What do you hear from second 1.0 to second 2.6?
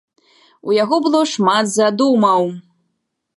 было шмат задумаў.